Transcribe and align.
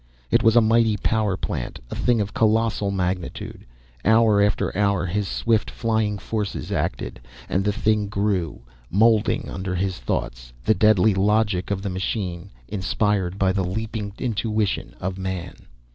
It 0.31 0.41
was 0.41 0.55
a 0.55 0.61
mighty 0.61 0.97
power 0.97 1.37
plant, 1.37 1.79
a 1.91 1.95
thing 1.95 2.21
of 2.21 2.33
colossal 2.33 2.89
magnitude. 2.89 3.67
Hour 4.03 4.41
after 4.41 4.75
hour 4.75 5.05
his 5.05 5.27
swift 5.27 5.69
flying 5.69 6.17
forces 6.17 6.71
acted, 6.71 7.19
and 7.47 7.63
the 7.63 7.71
thing 7.71 8.07
grew, 8.07 8.61
moulding 8.89 9.47
under 9.47 9.75
his 9.75 9.99
thoughts, 9.99 10.53
the 10.65 10.73
deadly 10.73 11.13
logic 11.13 11.69
of 11.69 11.83
the 11.83 11.89
machine, 11.91 12.49
inspired 12.67 13.37
by 13.37 13.51
the 13.51 13.63
leaping 13.63 14.11
intuition 14.17 14.95
of 14.99 15.19
man. 15.19 15.67